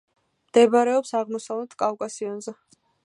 [0.53, 2.57] მდებარეობს აღმოსავლეთ კავკასიონზე.